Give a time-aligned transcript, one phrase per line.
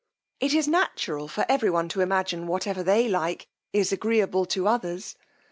[0.39, 5.15] It is natural for every one to imagine whatever they like is agreeable to others.